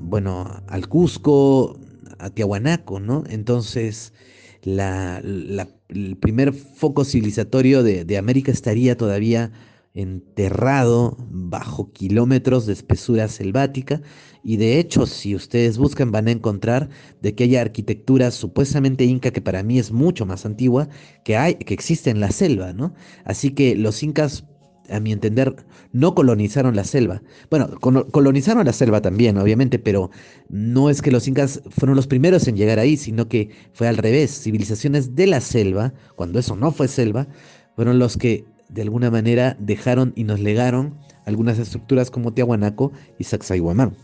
bueno, 0.00 0.62
al 0.68 0.88
Cusco, 0.88 1.78
a 2.18 2.30
Tiahuanaco, 2.30 2.98
¿no? 2.98 3.24
Entonces, 3.28 4.14
la, 4.62 5.18
el 5.18 6.16
primer 6.16 6.54
foco 6.54 7.04
civilizatorio 7.04 7.82
de, 7.82 8.16
América 8.16 8.52
estaría 8.52 8.96
todavía 8.96 9.52
enterrado 9.94 11.16
bajo 11.30 11.92
kilómetros 11.92 12.66
de 12.66 12.72
espesura 12.72 13.28
selvática 13.28 14.02
y 14.42 14.56
de 14.56 14.80
hecho 14.80 15.06
si 15.06 15.36
ustedes 15.36 15.78
buscan 15.78 16.10
van 16.10 16.26
a 16.26 16.32
encontrar 16.32 16.88
de 17.22 17.36
que 17.36 17.44
haya 17.44 17.60
arquitectura 17.60 18.32
supuestamente 18.32 19.04
inca 19.04 19.30
que 19.30 19.40
para 19.40 19.62
mí 19.62 19.78
es 19.78 19.92
mucho 19.92 20.26
más 20.26 20.44
antigua 20.46 20.88
que 21.24 21.36
hay 21.36 21.54
que 21.54 21.74
existe 21.74 22.10
en 22.10 22.18
la 22.18 22.32
selva, 22.32 22.72
¿no? 22.72 22.92
Así 23.24 23.50
que 23.52 23.76
los 23.76 24.02
incas 24.02 24.44
a 24.90 25.00
mi 25.00 25.12
entender, 25.12 25.56
no 25.92 26.14
colonizaron 26.14 26.76
la 26.76 26.84
selva. 26.84 27.22
Bueno, 27.50 27.70
colonizaron 27.80 28.66
la 28.66 28.72
selva 28.74 29.00
también, 29.00 29.38
obviamente, 29.38 29.78
pero 29.78 30.10
no 30.50 30.90
es 30.90 31.00
que 31.00 31.10
los 31.10 31.26
incas 31.26 31.62
fueron 31.70 31.96
los 31.96 32.06
primeros 32.06 32.46
en 32.48 32.56
llegar 32.56 32.78
ahí, 32.78 32.96
sino 32.96 33.28
que 33.28 33.48
fue 33.72 33.88
al 33.88 33.96
revés. 33.96 34.42
Civilizaciones 34.42 35.14
de 35.14 35.26
la 35.26 35.40
selva, 35.40 35.94
cuando 36.16 36.38
eso 36.38 36.54
no 36.54 36.70
fue 36.70 36.88
selva, 36.88 37.28
fueron 37.76 37.98
los 37.98 38.16
que 38.16 38.44
de 38.68 38.82
alguna 38.82 39.10
manera 39.10 39.56
dejaron 39.58 40.12
y 40.16 40.24
nos 40.24 40.40
legaron 40.40 40.98
algunas 41.26 41.58
estructuras 41.58 42.10
como 42.10 42.32
Tiahuanaco 42.32 42.92
y 43.18 43.24
Sacsayhuamán. 43.24 43.96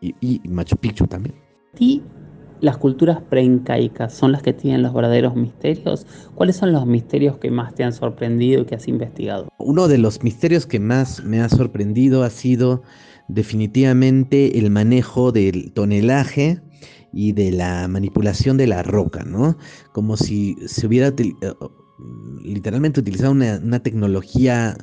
Y, 0.00 0.14
y 0.20 0.40
Machu 0.48 0.76
Picchu 0.76 1.06
también. 1.06 1.34
Y 1.78 2.02
las 2.60 2.76
culturas 2.76 3.20
preincaicas 3.28 4.14
son 4.14 4.32
las 4.32 4.42
que 4.42 4.52
tienen 4.52 4.82
los 4.82 4.92
verdaderos 4.92 5.34
misterios. 5.34 6.06
¿Cuáles 6.34 6.56
son 6.56 6.72
los 6.72 6.86
misterios 6.86 7.38
que 7.38 7.50
más 7.50 7.74
te 7.74 7.84
han 7.84 7.92
sorprendido 7.92 8.62
y 8.62 8.64
que 8.66 8.74
has 8.74 8.88
investigado? 8.88 9.48
Uno 9.58 9.88
de 9.88 9.98
los 9.98 10.22
misterios 10.22 10.66
que 10.66 10.80
más 10.80 11.24
me 11.24 11.40
ha 11.40 11.48
sorprendido 11.48 12.22
ha 12.22 12.30
sido 12.30 12.82
definitivamente 13.28 14.58
el 14.58 14.70
manejo 14.70 15.32
del 15.32 15.72
tonelaje 15.72 16.60
y 17.12 17.32
de 17.32 17.50
la 17.50 17.88
manipulación 17.88 18.56
de 18.56 18.66
la 18.66 18.82
roca, 18.82 19.24
¿no? 19.24 19.56
Como 19.92 20.16
si 20.16 20.56
se 20.66 20.86
hubiera 20.86 21.08
eh, 21.08 21.34
literalmente 22.42 23.00
utilizado 23.00 23.32
una, 23.32 23.82
tecnología 23.82 24.76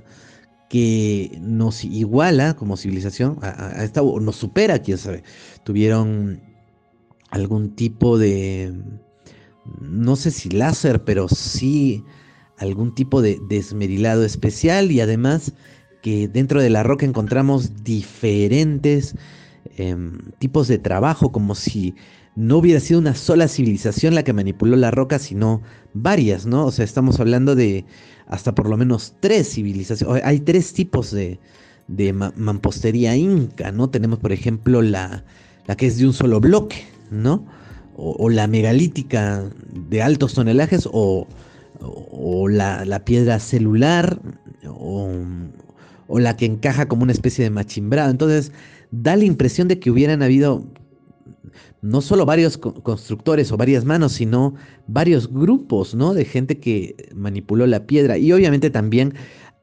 que 0.70 1.38
nos 1.42 1.84
iguala 1.84 2.56
como 2.56 2.78
civilización, 2.78 3.38
a, 3.42 3.84
esta, 3.84 4.02
o 4.02 4.20
nos 4.20 4.36
supera, 4.36 4.80
quién 4.80 4.98
sabe. 4.98 5.24
Tuvieron 5.64 6.42
algún 7.30 7.76
tipo 7.76 8.18
de, 8.18 8.74
no 9.80 10.16
sé 10.16 10.32
si 10.32 10.50
láser, 10.50 11.04
pero 11.04 11.28
sí 11.30 12.04
algún 12.58 12.94
tipo 12.96 13.22
de 13.22 13.40
desmerilado 13.48 14.26
especial 14.26 14.92
y 14.92 15.00
además 15.00 15.54
que 16.02 16.28
dentro 16.28 16.62
de 16.62 16.70
la 16.70 16.84
roca 16.84 17.06
encontramos 17.06 17.84
diferentes 17.84 19.16
em, 19.78 20.32
tipos 20.40 20.68
de 20.68 20.80
trabajo, 20.80 21.32
como 21.32 21.56
si 21.56 21.96
no 22.38 22.60
hubiera 22.60 22.80
sido 22.80 23.00
una 23.00 23.16
sola 23.16 23.48
civilización 23.48 24.14
la 24.14 24.22
que 24.22 24.32
manipuló 24.32 24.76
la 24.76 24.92
roca, 24.92 25.18
sino 25.18 25.64
varias, 25.96 26.46
¿no? 26.46 26.68
O 26.68 26.72
sea, 26.72 26.86
estamos 26.86 27.20
hablando 27.20 27.56
de 27.56 27.84
hasta 28.28 28.54
por 28.54 28.70
lo 28.70 28.78
menos 28.78 29.16
tres 29.20 29.50
civilizaciones. 29.50 30.24
Hay 30.24 30.42
tres 30.42 30.72
tipos 30.72 31.10
de, 31.10 31.40
de 31.88 32.14
mampostería 32.14 33.16
inca, 33.16 33.72
¿no? 33.72 33.90
Tenemos, 33.90 34.20
por 34.20 34.32
ejemplo, 34.32 34.84
la, 34.84 35.26
la 35.66 35.76
que 35.76 35.88
es 35.88 35.98
de 35.98 36.06
un 36.06 36.14
solo 36.14 36.40
bloque, 36.40 36.86
¿no? 37.10 37.44
O, 37.96 38.30
la 38.30 38.46
megalítica 38.46 39.44
de 39.90 40.04
altos 40.04 40.36
tonelajes 40.36 40.88
o, 40.92 41.28
la, 42.48 43.02
piedra 43.04 43.40
celular 43.40 44.20
o, 44.68 45.10
la 46.20 46.38
que 46.38 46.46
encaja 46.46 46.88
como 46.88 47.02
una 47.02 47.14
especie 47.14 47.44
de 47.44 47.50
machimbrado. 47.50 48.12
Entonces 48.12 48.52
da 48.92 49.16
la 49.16 49.26
impresión 49.26 49.68
de 49.68 49.80
que 49.80 49.90
hubieran 49.90 50.22
habido 50.22 50.64
no 51.82 52.02
solo 52.02 52.26
varios 52.26 52.58
constructores 52.58 53.52
o 53.52 53.58
varias 53.58 53.86
manos, 53.86 54.14
sino 54.14 54.56
varios 54.88 55.32
grupos, 55.32 55.96
¿no? 55.96 56.14
De 56.14 56.26
gente 56.26 56.60
que 56.60 56.96
manipuló 57.16 57.68
la 57.68 57.86
piedra 57.86 58.18
y 58.18 58.32
obviamente 58.32 58.70
también 58.70 59.14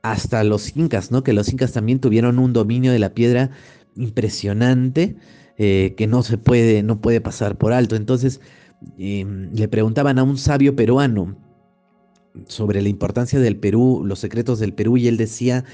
hasta 0.03 0.45
los 0.45 0.77
incas, 0.77 1.11
¿no? 1.11 1.25
Que 1.25 1.33
los 1.33 1.53
incas 1.53 1.73
también 1.73 1.99
tuvieron 1.99 2.39
un 2.39 2.53
dominio 2.53 2.93
de 2.93 2.99
la 2.99 3.15
piedra 3.15 3.51
impresionante 3.97 5.17
eh, 5.57 5.95
que 5.97 6.07
no 6.07 6.23
se 6.23 6.37
puede, 6.39 6.83
no 6.83 7.01
puede 7.01 7.21
pasar 7.21 7.57
por 7.57 7.73
alto. 7.73 7.97
Entonces 7.97 8.41
em, 8.99 9.51
le 9.53 9.69
preguntaban 9.69 10.19
a 10.19 10.23
un 10.23 10.37
sabio 10.37 10.77
peruano 10.77 11.37
sobre 12.49 12.83
la 12.83 12.89
importancia 12.89 13.39
del 13.41 13.57
Perú, 13.57 14.03
los 14.05 14.19
secretos 14.19 14.59
del 14.59 14.75
Perú, 14.75 14.97
y 14.97 15.09
él 15.09 15.17
decía 15.17 15.65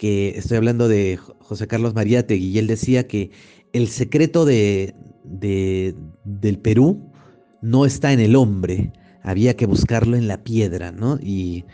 que, 0.00 0.30
estoy 0.38 0.56
hablando 0.56 0.88
de 0.88 1.18
José 1.40 1.66
Carlos 1.66 1.94
Mariátegui, 1.94 2.46
y 2.46 2.58
él 2.58 2.66
decía 2.66 3.06
que 3.06 3.30
el 3.74 3.88
secreto 3.88 4.46
de, 4.46 4.94
del 5.24 6.58
Perú 6.58 7.12
no 7.60 7.84
está 7.84 8.10
en 8.14 8.20
el 8.20 8.34
hombre, 8.34 8.94
había 9.22 9.56
que 9.56 9.66
buscarlo 9.66 10.16
en 10.16 10.26
la 10.26 10.42
piedra, 10.42 10.90
¿no? 10.90 11.18
Y 11.22 11.66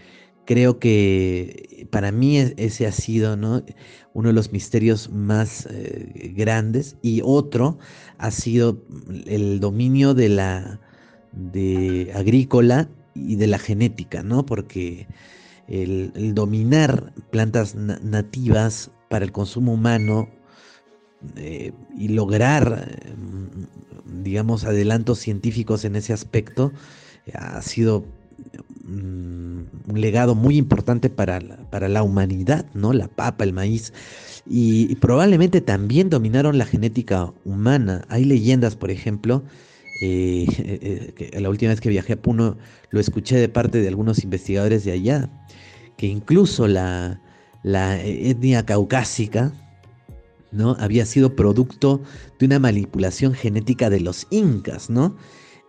creo 0.44 0.80
que 0.80 1.86
para 1.92 2.10
mí 2.10 2.36
ese 2.38 2.88
ha 2.88 2.92
sido 2.92 3.36
¿no? 3.36 3.62
uno 4.12 4.28
de 4.30 4.34
los 4.34 4.50
misterios 4.50 5.08
más 5.12 5.68
eh, 5.70 6.32
grandes 6.34 6.96
y 7.02 7.20
otro 7.22 7.78
ha 8.18 8.32
sido 8.32 8.82
el 9.26 9.60
dominio 9.60 10.14
de 10.14 10.30
la 10.30 10.80
de 11.30 12.10
agrícola 12.12 12.88
y 13.14 13.36
de 13.36 13.46
la 13.46 13.58
genética, 13.58 14.24
¿no? 14.24 14.44
Porque 14.44 15.06
el, 15.68 16.34
dominar 16.34 17.12
plantas 17.30 17.74
nativas 17.74 18.90
para 19.08 19.24
el 19.24 19.32
consumo 19.32 19.72
humano 19.72 20.28
eh, 21.36 21.72
y 21.96 22.08
lograr, 22.08 22.98
mm, 23.16 24.22
digamos, 24.22 24.64
adelantos 24.64 25.18
científicos 25.18 25.84
en 25.84 25.96
ese 25.96 26.12
aspecto 26.12 26.72
ha 27.34 27.60
sido 27.62 28.04
mm, 28.84 29.60
un 29.88 30.00
legado 30.00 30.34
muy 30.34 30.56
importante 30.56 31.10
para 31.10 31.40
la, 31.40 31.56
para 31.70 31.88
la 31.88 32.02
humanidad, 32.02 32.66
¿no? 32.74 32.92
La 32.92 33.08
papa, 33.08 33.44
el 33.44 33.52
maíz. 33.52 33.92
Y, 34.48 34.94
probablemente 34.96 35.60
también 35.60 36.08
dominaron 36.08 36.58
la 36.58 36.66
genética 36.66 37.32
humana. 37.44 38.04
Hay 38.08 38.24
leyendas, 38.24 38.76
por 38.76 38.90
ejemplo, 38.90 39.42
eh, 40.00 40.46
eh, 40.58 41.12
que 41.16 41.40
la 41.40 41.48
última 41.50 41.70
vez 41.70 41.80
que 41.80 41.88
viajé 41.88 42.14
a 42.14 42.22
Puno 42.22 42.56
lo 42.90 43.00
escuché 43.00 43.36
de 43.36 43.48
parte 43.48 43.80
de 43.80 43.88
algunos 43.88 44.22
investigadores 44.24 44.84
de 44.84 44.92
allá, 44.92 45.30
que 45.96 46.06
incluso 46.06 46.66
la, 46.66 47.20
etnia 47.64 48.64
caucásica, 48.64 49.52
¿no? 50.52 50.76
Había 50.78 51.04
sido 51.04 51.34
producto 51.34 52.00
de 52.38 52.46
una 52.46 52.58
manipulación 52.58 53.34
genética 53.34 53.90
de 53.90 54.00
los 54.00 54.26
incas, 54.30 54.88
¿no? 54.88 55.16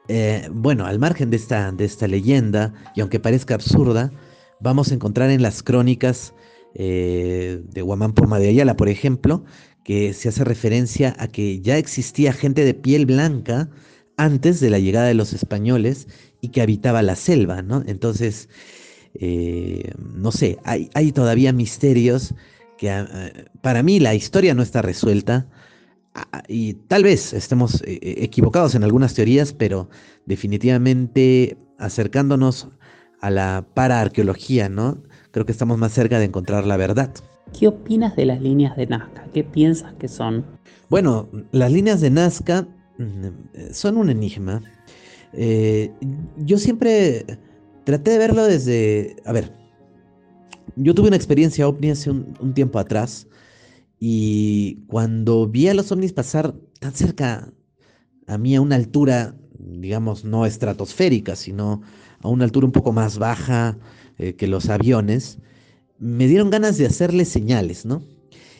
Eh, 0.07 0.47
bueno, 0.51 0.85
al 0.85 0.99
margen 0.99 1.29
de 1.29 1.37
esta, 1.37 1.71
de 1.71 1.85
esta 1.85 2.07
leyenda, 2.07 2.73
y 2.95 3.01
aunque 3.01 3.19
parezca 3.19 3.55
absurda, 3.55 4.11
vamos 4.59 4.91
a 4.91 4.95
encontrar 4.95 5.29
en 5.31 5.41
las 5.41 5.63
crónicas 5.63 6.33
eh, 6.75 7.61
de 7.71 7.81
Guamán 7.81 8.13
Poma 8.13 8.39
de 8.39 8.49
Ayala, 8.49 8.77
por 8.77 8.89
ejemplo, 8.89 9.43
que 9.83 10.13
se 10.13 10.29
hace 10.29 10.43
referencia 10.43 11.15
a 11.17 11.27
que 11.27 11.59
ya 11.61 11.77
existía 11.77 12.33
gente 12.33 12.63
de 12.63 12.73
piel 12.73 13.05
blanca 13.05 13.69
antes 14.17 14.59
de 14.59 14.69
la 14.69 14.79
llegada 14.79 15.07
de 15.07 15.13
los 15.13 15.33
españoles 15.33 16.07
y 16.41 16.49
que 16.49 16.61
habitaba 16.61 17.01
la 17.01 17.15
selva, 17.15 17.61
¿no? 17.61 17.83
Entonces, 17.85 18.49
eh, 19.13 19.91
no 19.97 20.31
sé, 20.31 20.57
hay, 20.63 20.89
hay, 20.93 21.11
todavía 21.11 21.53
misterios 21.53 22.33
que 22.77 22.89
ah, 22.89 23.31
para 23.61 23.83
mí 23.83 23.99
la 23.99 24.15
historia 24.15 24.53
no 24.53 24.61
está 24.61 24.81
resuelta 24.81 25.47
ah, 26.13 26.43
y 26.47 26.73
tal 26.73 27.03
vez 27.03 27.33
estemos 27.33 27.81
eh, 27.81 27.99
eh, 28.01 28.15
equivocados 28.19 28.75
en 28.75 28.83
algunas 28.83 29.13
teorías, 29.13 29.53
pero 29.53 29.89
definitivamente 30.25 31.57
acercándonos 31.77 32.69
a 33.21 33.29
la 33.29 33.65
paraarqueología, 33.73 34.69
¿no? 34.69 35.01
Creo 35.31 35.45
que 35.45 35.51
estamos 35.51 35.77
más 35.77 35.93
cerca 35.93 36.19
de 36.19 36.25
encontrar 36.25 36.65
la 36.65 36.77
verdad. 36.77 37.11
¿Qué 37.57 37.67
opinas 37.67 38.15
de 38.15 38.25
las 38.25 38.41
líneas 38.41 38.75
de 38.75 38.87
Nazca? 38.87 39.25
¿Qué 39.33 39.43
piensas 39.43 39.93
que 39.93 40.07
son? 40.07 40.45
Bueno, 40.89 41.29
las 41.51 41.71
líneas 41.71 42.01
de 42.01 42.09
Nazca 42.09 42.67
son 43.71 43.97
un 43.97 44.09
enigma. 44.09 44.61
yo 45.33 46.57
siempre 46.57 47.25
traté 47.83 48.11
de 48.11 48.17
verlo 48.17 48.43
desde, 48.45 49.15
a 49.25 49.31
ver, 49.31 49.53
yo 50.75 50.93
tuve 50.93 51.07
una 51.07 51.15
experiencia 51.15 51.67
ovni 51.67 51.89
hace 51.89 52.11
un, 52.11 52.53
tiempo 52.53 52.79
atrás 52.79 53.27
y 53.99 54.83
cuando 54.87 55.47
vi 55.47 55.67
a 55.67 55.73
los 55.73 55.91
ovnis 55.91 56.13
pasar 56.13 56.53
tan 56.79 56.93
cerca 56.93 57.51
a 58.27 58.37
mí 58.37 58.55
a 58.55 58.61
una 58.61 58.75
altura, 58.75 59.35
digamos, 59.57 60.25
no 60.25 60.45
estratosférica, 60.45 61.35
sino 61.35 61.81
a 62.19 62.27
una 62.27 62.43
altura 62.43 62.65
un 62.65 62.71
poco 62.71 62.91
más 62.91 63.17
baja 63.17 63.77
eh, 64.17 64.35
que 64.35 64.47
los 64.47 64.69
aviones, 64.69 65.39
me 65.97 66.27
dieron 66.27 66.49
ganas 66.49 66.77
de 66.77 66.85
hacerle 66.85 67.25
señales, 67.25 67.85
¿no? 67.85 68.03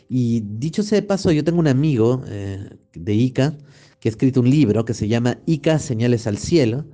Y 0.10 0.42
dicho 0.42 0.84
sea 0.84 1.02
de 1.02 1.08
paso, 1.08 1.32
yo 1.32 1.44
tengo 1.44 1.60
un 1.60 1.68
amigo 1.68 2.24
eh, 2.28 2.70
de 2.94 3.14
ICA 3.14 3.58
que 4.00 4.10
ha 4.10 4.12
escrito 4.12 4.42
un 4.42 4.50
libro 4.50 4.86
que 4.86 4.94
se 4.94 5.08
llama 5.08 5.40
ICA 5.46 5.80
Señales 5.80 6.28
al 6.28 6.38
Cielo, 6.38 6.86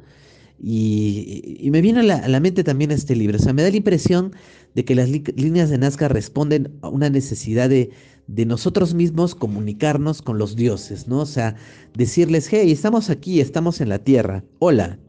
y, 0.65 1.69
me 1.71 1.81
viene 1.81 1.99
a 1.99 2.27
la, 2.27 2.39
mente 2.39 2.63
también 2.63 2.91
este 2.91 3.17
libro. 3.17 3.37
O 3.37 3.41
sea, 3.41 3.51
me 3.51 3.63
da 3.63 3.69
la 3.69 3.75
impresión 3.75 4.31
de 4.75 4.85
que 4.85 4.95
las 4.95 5.09
líneas 5.09 5.69
de 5.69 5.77
Nazca 5.77 6.07
responden 6.07 6.77
a 6.81 6.87
una 6.87 7.09
necesidad 7.09 7.69
de, 7.69 7.91
nosotros 8.27 8.93
mismos 8.93 9.35
comunicarnos 9.35 10.21
con 10.21 10.37
los 10.37 10.55
dioses, 10.55 11.09
¿no? 11.09 11.19
O 11.19 11.25
sea, 11.25 11.55
decirles, 11.93 12.47
hey, 12.49 12.71
estamos 12.71 13.09
aquí, 13.09 13.41
estamos 13.41 13.81
en 13.81 13.89
la 13.89 13.99
tierra, 13.99 14.45
hola. 14.59 14.99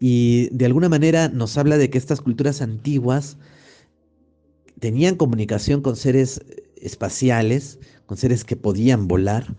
Y 0.00 0.48
de 0.50 0.66
alguna 0.66 0.88
manera 0.88 1.28
nos 1.28 1.56
habla 1.56 1.78
de 1.78 1.88
que 1.88 1.98
estas 1.98 2.20
culturas 2.20 2.60
antiguas 2.60 3.36
tenían 4.80 5.16
comunicación 5.16 5.82
con 5.82 5.96
seres 5.96 6.40
espaciales, 6.76 7.78
con 8.06 8.16
seres 8.16 8.44
que 8.44 8.56
podían 8.56 9.08
volar, 9.08 9.56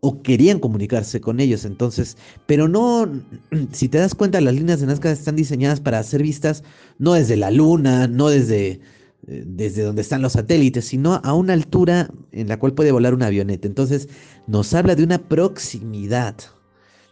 o 0.00 0.22
querían 0.22 0.58
comunicarse 0.58 1.20
con 1.20 1.40
ellos. 1.40 1.64
Entonces, 1.64 2.16
pero 2.46 2.68
no, 2.68 3.08
si 3.72 3.88
te 3.88 3.98
das 3.98 4.14
cuenta, 4.14 4.40
las 4.40 4.54
líneas 4.54 4.80
de 4.80 4.86
Nazca 4.86 5.10
están 5.10 5.36
diseñadas 5.36 5.80
para 5.80 6.02
ser 6.02 6.22
vistas 6.22 6.62
no 6.98 7.14
desde 7.14 7.36
la 7.36 7.50
luna, 7.50 8.08
no 8.08 8.28
desde, 8.28 8.80
eh, 9.26 9.44
desde 9.46 9.82
donde 9.82 10.02
están 10.02 10.22
los 10.22 10.32
satélites, 10.32 10.86
sino 10.86 11.20
a 11.22 11.34
una 11.34 11.52
altura 11.52 12.10
en 12.32 12.48
la 12.48 12.58
cual 12.58 12.74
puede 12.74 12.92
volar 12.92 13.14
una 13.14 13.26
avioneta. 13.26 13.68
Entonces, 13.68 14.08
nos 14.46 14.72
habla 14.74 14.94
de 14.94 15.04
una 15.04 15.18
proximidad, 15.18 16.36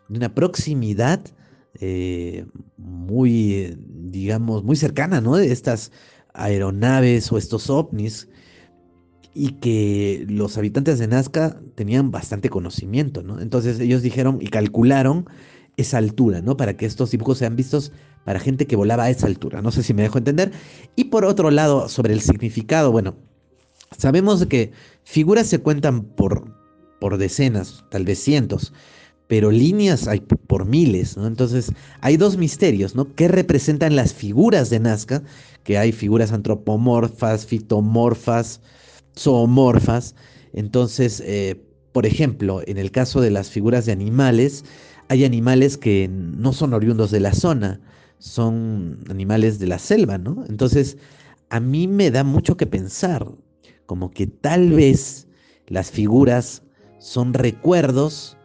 de 0.09 0.19
una 0.19 0.35
proximidad 0.35 1.21
eh, 1.81 2.47
muy, 2.77 3.77
digamos, 3.87 4.65
muy 4.65 4.77
cercana, 4.77 5.21
¿no? 5.21 5.37
De 5.37 5.53
estas 5.53 5.93
aeronaves 6.39 7.31
o 7.33 7.39
estos 7.39 7.69
ovnis 7.69 8.29
y 9.35 9.53
que 9.61 10.25
los 10.29 10.57
habitantes 10.59 10.99
de 10.99 11.07
Nazca 11.07 11.61
tenían 11.75 12.11
bastante 12.11 12.49
conocimiento, 12.49 13.23
¿no? 13.23 13.41
Entonces 13.41 13.79
ellos 13.79 14.03
dijeron 14.03 14.39
y 14.41 14.49
calcularon 14.49 15.27
esa 15.77 15.99
altura, 15.99 16.41
¿no? 16.43 16.57
Para 16.57 16.77
que 16.77 16.87
estos 16.87 17.11
dibujos 17.13 17.39
sean 17.39 17.55
vistos 17.55 17.93
para 18.25 18.41
gente 18.41 18.67
que 18.67 18.77
volaba 18.77 19.05
a 19.05 19.11
esa 19.11 19.27
altura. 19.27 19.63
No 19.63 19.71
sé 19.71 19.83
si 19.83 19.95
me 19.95 20.03
dejo 20.03 20.19
entender. 20.19 20.51
Y 20.97 21.05
por 21.05 21.25
otro 21.25 21.51
lado, 21.51 21.89
sobre 21.89 22.15
el 22.15 22.21
significado, 22.21 22.91
bueno, 22.91 23.15
sabemos 23.97 24.45
que 24.47 24.73
figuras 25.05 25.47
se 25.47 25.61
cuentan 25.61 26.03
por, 26.03 26.53
por 27.01 27.17
decenas, 27.17 27.85
tal 27.91 28.05
vez 28.05 28.19
cientos, 28.19 28.73
pero 29.29 29.51
líneas 29.51 30.09
hay 30.09 30.21
por 30.21 30.65
miles, 30.65 31.17
¿no? 31.17 31.27
Entonces, 31.27 31.71
hay 32.01 32.17
dos 32.17 32.39
misterios, 32.39 32.95
¿no? 32.95 33.15
¿Qué 33.15 33.29
representan 33.29 33.95
las 33.95 34.15
figuras 34.15 34.71
de 34.71 34.81
Nazca? 34.81 35.23
Que 35.65 35.77
hay 35.77 35.93
figuras 35.93 36.33
antropomorfas, 36.33 37.45
fitomorfas, 37.47 38.63
zoomorfas. 39.17 40.15
Entonces, 40.55 41.23
eh, 41.27 41.63
por 41.93 42.07
ejemplo, 42.07 42.63
en 42.67 42.79
el 42.79 42.91
caso 42.91 43.21
de 43.21 43.31
las 43.31 43.51
figuras 43.51 43.85
de 43.85 43.93
animales, 43.93 44.65
hay 45.09 45.27
animales 45.27 45.77
que 45.77 46.09
no 46.11 46.55
son 46.55 46.73
oriundos 46.73 47.11
de 47.11 47.21
la 47.21 47.35
zona, 47.35 47.81
son 48.19 49.05
animales 49.11 49.59
de 49.59 49.67
la 49.67 49.79
selva, 49.79 50.17
¿no? 50.17 50.45
Entonces, 50.49 50.97
a 51.51 51.61
mí 51.61 51.87
me 51.87 52.11
da 52.11 52.25
mucho 52.25 52.57
que 52.57 52.67
pensar, 52.67 53.31
como 53.85 54.11
que 54.11 54.27
tal 54.27 54.73
vez 54.73 55.29
las 55.67 55.91
figuras 55.91 56.63
son 56.99 57.35
recuerdos 57.35 58.38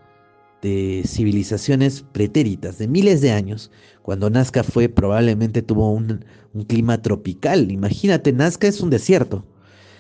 de 0.63 1.03
civilizaciones 1.05 2.05
pretéritas 2.13 2.77
de 2.77 2.87
miles 2.87 3.21
de 3.21 3.31
años. 3.31 3.69
Cuando 4.01 4.29
Nazca 4.29 4.63
fue, 4.63 4.89
probablemente 4.89 5.61
tuvo 5.61 5.91
un, 5.91 6.25
un 6.53 6.63
clima 6.63 7.01
tropical. 7.01 7.69
Imagínate, 7.69 8.31
Nazca 8.31 8.67
es 8.67 8.79
un 8.81 8.89
desierto. 8.89 9.45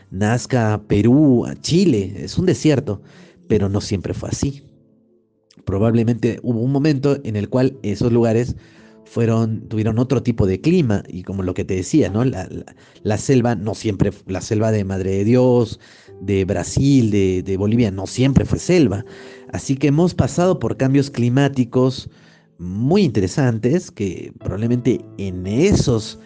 Nazca, 0.09 0.81
Perú, 0.87 1.45
Chile, 1.61 2.13
es 2.17 2.37
un 2.37 2.45
desierto, 2.45 3.01
pero 3.47 3.67
no 3.67 3.81
siempre 3.81 4.13
fue 4.13 4.29
así. 4.29 4.63
Probablemente 5.65 6.39
hubo 6.43 6.61
un 6.61 6.71
momento 6.71 7.19
en 7.23 7.35
el 7.35 7.49
cual 7.49 7.77
esos 7.83 8.11
lugares 8.11 8.55
fueron, 9.05 9.67
tuvieron 9.67 9.99
otro 9.99 10.23
tipo 10.23 10.45
de 10.47 10.61
clima 10.61 11.03
y 11.07 11.23
como 11.23 11.43
lo 11.43 11.53
que 11.53 11.65
te 11.65 11.75
decía, 11.75 12.09
¿no? 12.09 12.23
La, 12.25 13.17
selva 13.17 13.55
no 13.55 13.75
siempre, 13.75 14.11
la 14.27 14.41
selva 14.41 14.71
de 14.71 14.85
Madre 14.85 15.11
de 15.11 15.23
Dios, 15.23 15.79
de 16.21 16.45
Brasil, 16.45 17.11
de, 17.11 17.43
de, 17.43 17.57
Bolivia, 17.57 17.91
no 17.91 18.07
siempre 18.07 18.45
fue 18.45 18.59
selva. 18.59 19.05
Así 19.53 19.77
que 19.77 19.87
hemos 19.87 20.15
pasado 20.15 20.57
por 20.57 20.77
cambios 20.77 21.11
climáticos 21.11 22.09
muy 22.57 23.03
interesantes 23.03 23.91
que 23.91 24.33
probablemente 24.39 25.05
en 25.19 25.45
esos 25.45 26.19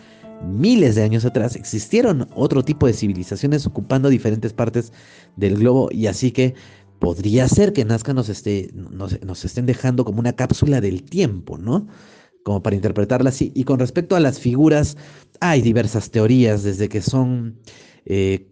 miles 0.46 0.96
de 0.96 1.04
años 1.04 1.26
atrás 1.26 1.58
existieron 1.58 2.30
otro 2.36 2.64
tipo 2.64 2.88
de 2.88 2.94
civilizaciones 2.94 3.66
ocupando 3.66 4.08
diferentes 4.08 4.54
partes 4.54 4.94
del 5.36 5.58
globo 5.58 5.90
y 5.92 6.08
así 6.08 6.32
que 6.32 6.56
podría 7.00 7.50
ser 7.50 7.74
que 7.74 7.84
Nazca 7.84 8.14
nos, 8.14 8.30
esté, 8.30 8.72
estén 9.44 9.66
dejando 9.66 10.06
como 10.06 10.20
una 10.20 10.34
cápsula 10.34 10.80
del 10.80 11.04
tiempo, 11.04 11.58
¿no? 11.58 11.86
Como 12.44 12.64
para 12.64 12.78
interpretarla 12.78 13.30
así. 13.30 13.52
Y 13.56 13.66
con 13.66 13.80
respecto 13.80 14.16
a 14.16 14.22
las 14.22 14.40
figuras, 14.40 14.96
hay 15.42 15.62
diversas 15.62 16.12
teorías, 16.12 16.64
desde 16.64 16.88
que 16.88 17.02
son 17.02 17.60
eh, 18.06 18.48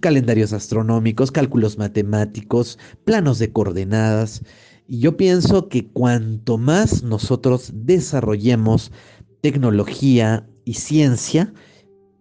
calendarios 0.00 0.52
astronómicos, 0.52 1.30
cálculos 1.30 1.78
matemáticos, 1.78 2.78
planos 3.04 3.38
de 3.38 3.52
coordenadas. 3.52 4.42
Y 4.88 5.00
yo 5.00 5.16
pienso 5.16 5.68
que 5.68 5.86
cuanto 5.88 6.58
más 6.58 7.02
nosotros 7.02 7.72
desarrollemos 7.74 8.92
tecnología 9.40 10.48
y 10.64 10.74
ciencia, 10.74 11.52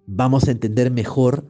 vamos 0.08 0.48
a 0.48 0.52
entender 0.52 0.92
mejor 0.92 1.48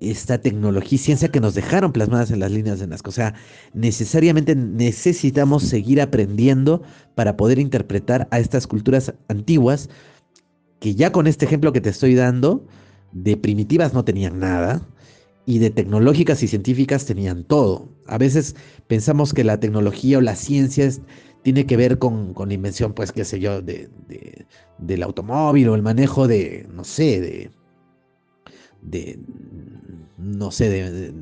esta 0.00 0.38
tecnología 0.38 0.94
y 0.94 0.98
ciencia 0.98 1.28
que 1.28 1.40
nos 1.40 1.54
dejaron 1.54 1.92
plasmadas 1.92 2.30
en 2.30 2.40
las 2.40 2.52
líneas 2.52 2.78
de 2.78 2.86
Nazca. 2.86 3.08
O 3.08 3.12
sea, 3.12 3.34
necesariamente 3.74 4.54
necesitamos 4.54 5.64
seguir 5.64 6.00
aprendiendo 6.00 6.82
para 7.14 7.36
poder 7.36 7.58
interpretar 7.58 8.28
a 8.30 8.38
estas 8.38 8.66
culturas 8.66 9.12
antiguas 9.28 9.88
que 10.78 10.94
ya 10.94 11.10
con 11.10 11.26
este 11.26 11.44
ejemplo 11.44 11.72
que 11.72 11.80
te 11.80 11.90
estoy 11.90 12.14
dando, 12.14 12.64
de 13.10 13.36
primitivas 13.36 13.94
no 13.94 14.04
tenían 14.04 14.38
nada 14.38 14.86
y 15.48 15.60
de 15.60 15.70
tecnológicas 15.70 16.42
y 16.42 16.46
científicas 16.46 17.06
tenían 17.06 17.42
todo. 17.42 17.88
A 18.06 18.18
veces 18.18 18.54
pensamos 18.86 19.32
que 19.32 19.44
la 19.44 19.58
tecnología 19.58 20.18
o 20.18 20.20
la 20.20 20.36
ciencia 20.36 20.90
tiene 21.42 21.64
que 21.64 21.78
ver 21.78 21.98
con, 21.98 22.34
la 22.36 22.52
invención, 22.52 22.92
pues, 22.92 23.12
qué 23.12 23.24
sé 23.24 23.40
yo, 23.40 23.62
de, 23.62 23.88
del 24.76 25.02
automóvil 25.02 25.70
o 25.70 25.74
el 25.74 25.80
manejo 25.80 26.28
de, 26.28 26.68
no 26.70 26.84
sé, 26.84 27.18
de, 27.22 27.50
de 28.82 29.18
no 30.18 30.50
sé, 30.50 30.68
de, 30.68 31.14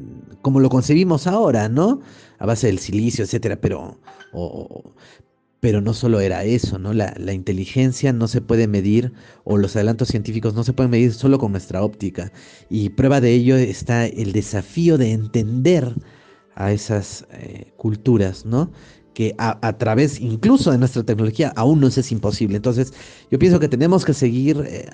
como 0.42 0.58
lo 0.58 0.70
concebimos 0.70 1.28
ahora, 1.28 1.68
¿no? 1.68 2.00
A 2.40 2.46
base 2.46 2.66
del 2.66 2.80
silicio, 2.80 3.22
etcétera, 3.22 3.60
pero, 3.60 3.96
pero 5.66 5.80
no 5.80 5.94
solo 5.94 6.20
era 6.20 6.44
eso, 6.44 6.78
¿no? 6.78 6.92
La, 6.92 7.12
la, 7.18 7.32
inteligencia 7.32 8.12
no 8.12 8.28
se 8.28 8.40
puede 8.40 8.68
medir, 8.68 9.12
o 9.42 9.56
los 9.56 9.74
adelantos 9.74 10.06
científicos 10.06 10.54
no 10.54 10.62
se 10.62 10.72
pueden 10.72 10.92
medir 10.92 11.12
solo 11.12 11.40
con 11.40 11.50
nuestra 11.50 11.82
óptica. 11.82 12.30
Y 12.70 12.90
prueba 12.90 13.20
de 13.20 13.32
ello 13.32 13.56
está 13.56 14.06
el 14.06 14.30
desafío 14.30 14.96
de 14.96 15.10
entender 15.10 15.92
a 16.54 16.70
esas 16.70 17.26
eh, 17.32 17.72
culturas, 17.76 18.46
¿no? 18.46 18.70
que 19.12 19.34
a, 19.38 19.72
través 19.76 20.20
incluso 20.20 20.70
de 20.70 20.78
nuestra 20.78 21.02
tecnología 21.02 21.52
aún 21.56 21.80
no 21.80 21.88
es 21.88 22.12
imposible. 22.12 22.54
Entonces, 22.54 22.92
yo 23.32 23.36
pienso 23.40 23.58
que 23.58 23.66
tenemos 23.66 24.04
que 24.04 24.14
seguir 24.14 24.64
eh, 24.68 24.88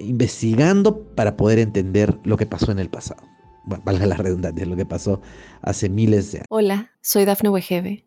investigando 0.00 0.98
para 1.14 1.36
poder 1.36 1.58
entender 1.58 2.18
lo 2.24 2.38
que 2.38 2.46
pasó 2.46 2.72
en 2.72 2.78
el 2.78 2.88
pasado. 2.88 3.22
Bueno, 3.66 3.84
valga 3.84 4.06
la 4.06 4.16
redundancia, 4.16 4.64
lo 4.64 4.76
que 4.76 4.86
pasó 4.86 5.20
hace 5.60 5.90
miles 5.90 6.32
de 6.32 6.38
años. 6.38 6.46
Hola, 6.48 6.90
soy 7.02 7.26
Dafne 7.26 7.50
Wegebe 7.50 8.06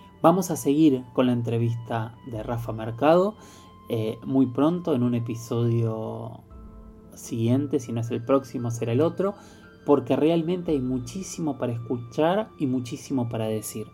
Vamos 0.21 0.51
a 0.51 0.55
seguir 0.55 1.03
con 1.13 1.25
la 1.25 1.33
entrevista 1.33 2.15
de 2.27 2.43
Rafa 2.43 2.71
Mercado 2.71 3.35
eh, 3.89 4.19
muy 4.23 4.45
pronto 4.45 4.93
en 4.93 5.01
un 5.01 5.15
episodio 5.15 6.41
siguiente, 7.15 7.79
si 7.79 7.91
no 7.91 8.01
es 8.01 8.11
el 8.11 8.23
próximo, 8.23 8.69
será 8.69 8.91
el 8.91 9.01
otro, 9.01 9.33
porque 9.83 10.15
realmente 10.15 10.71
hay 10.71 10.79
muchísimo 10.79 11.57
para 11.57 11.73
escuchar 11.73 12.49
y 12.59 12.67
muchísimo 12.67 13.29
para 13.29 13.47
decir. 13.47 13.87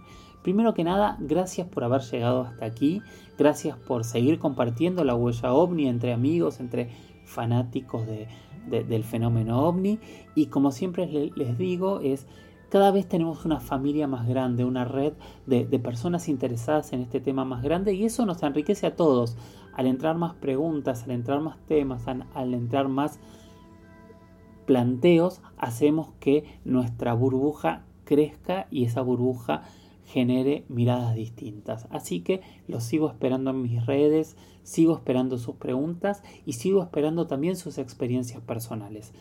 Primero 0.43 0.73
que 0.73 0.83
nada, 0.83 1.17
gracias 1.21 1.67
por 1.67 1.85
haber 1.85 2.01
llegado 2.01 2.41
hasta 2.41 2.65
aquí, 2.65 3.01
gracias 3.37 3.77
por 3.77 4.03
seguir 4.03 4.37
compartiendo 4.37 5.05
la 5.05 5.15
huella 5.15 5.53
ovni 5.53 5.87
entre 5.87 6.11
amigos, 6.11 6.59
entre 6.59 6.89
fanáticos 7.25 8.05
del 8.69 9.03
fenómeno 9.05 9.61
ovni 9.63 9.97
y 10.35 10.47
como 10.47 10.71
siempre 10.71 11.31
les 11.35 11.57
digo 11.57 12.01
es 12.01 12.27
cada 12.69 12.91
vez 12.91 13.07
tenemos 13.07 13.45
una 13.45 13.59
familia 13.59 14.07
más 14.07 14.27
grande, 14.27 14.65
una 14.65 14.85
red 14.85 15.13
de, 15.45 15.65
personas 15.79 16.27
interesadas 16.27 16.91
en 16.93 17.01
este 17.01 17.19
tema 17.19 17.45
más 17.45 17.63
grande 17.63 17.93
y 17.93 18.05
eso 18.05 18.25
nos 18.25 18.43
enriquece 18.43 18.87
a 18.87 18.95
todos. 18.95 19.37
Al 19.73 19.85
entrar 19.85 20.17
más 20.17 20.33
preguntas, 20.35 21.03
al 21.03 21.11
entrar 21.11 21.39
más 21.39 21.57
temas, 21.67 22.07
al, 22.07 22.25
al 22.33 22.53
entrar 22.53 22.87
más 22.87 23.19
planteos, 24.65 25.41
hacemos 25.57 26.09
que 26.19 26.59
nuestra 26.65 27.13
burbuja 27.13 27.85
crezca 28.03 28.67
y 28.69 28.85
esa 28.85 29.01
burbuja 29.01 29.63
genere 30.05 30.65
miradas 30.67 31.15
distintas. 31.15 31.87
Así 31.89 32.21
que 32.21 32.41
los 32.67 32.83
sigo 32.83 33.09
esperando 33.09 33.51
en 33.51 33.61
mis 33.61 33.85
redes, 33.85 34.35
sigo 34.63 34.95
esperando 34.95 35.37
sus 35.37 35.55
preguntas 35.55 36.23
y 36.45 36.53
sigo 36.53 36.81
esperando 36.81 37.27
también 37.27 37.55
sus 37.55 37.77
experiencias 37.77 38.41
personales. 38.41 39.13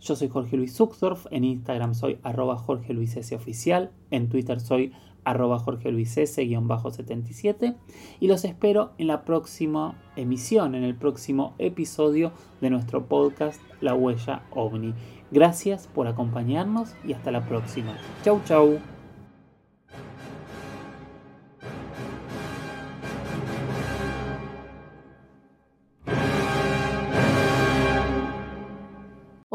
Yo 0.00 0.16
soy 0.16 0.28
Jorge 0.28 0.56
Luis 0.56 0.76
Zuxdorf, 0.76 1.26
en 1.30 1.44
Instagram 1.44 1.94
soy 1.94 2.18
arroba 2.22 2.56
Jorge 2.56 2.94
Luis 2.94 3.16
S 3.16 3.34
oficial, 3.34 3.90
en 4.10 4.28
Twitter 4.28 4.60
soy 4.60 4.92
arroba 5.24 5.58
Jorge 5.58 5.92
Luis 5.92 6.16
S-77 6.16 7.76
y 8.20 8.28
los 8.28 8.44
espero 8.44 8.92
en 8.98 9.08
la 9.08 9.24
próxima 9.24 10.00
emisión, 10.16 10.74
en 10.74 10.84
el 10.84 10.94
próximo 10.94 11.54
episodio 11.58 12.32
de 12.60 12.70
nuestro 12.70 13.06
podcast 13.06 13.60
La 13.80 13.94
Huella 13.94 14.42
OVNI. 14.50 14.94
Gracias 15.30 15.86
por 15.88 16.06
acompañarnos 16.06 16.94
y 17.04 17.12
hasta 17.12 17.30
la 17.30 17.46
próxima. 17.46 17.96
Chau 18.24 18.40
chau. 18.44 18.97